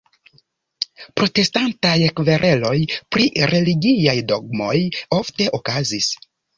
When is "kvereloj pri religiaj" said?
2.21-4.19